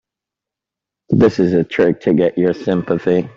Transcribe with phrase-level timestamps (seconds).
[1.11, 3.29] This is a trick to get your sympathy.